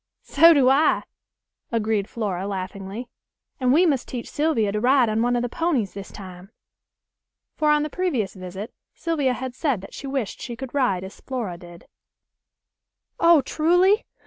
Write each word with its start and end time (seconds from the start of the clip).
"So 0.23 0.51
do 0.51 0.67
I," 0.67 1.03
agreed 1.71 2.09
Flora 2.09 2.47
laughingly; 2.47 3.07
"and 3.59 3.71
we 3.71 3.85
must 3.85 4.07
teach 4.07 4.27
Sylvia 4.31 4.71
to 4.71 4.79
ride 4.79 5.09
on 5.09 5.21
one 5.21 5.35
of 5.35 5.43
the 5.43 5.47
ponies 5.47 5.93
this 5.93 6.11
time." 6.11 6.49
For 7.55 7.69
on 7.69 7.83
the 7.83 7.89
previous 7.91 8.33
visit 8.33 8.73
Sylvia 8.95 9.33
had 9.33 9.53
said 9.53 9.81
that 9.81 9.93
she 9.93 10.07
wished 10.07 10.41
she 10.41 10.55
could 10.55 10.73
ride 10.73 11.03
as 11.03 11.21
Flora 11.21 11.55
did. 11.55 11.85
"Oh! 13.19 13.41
Truly? 13.41 14.07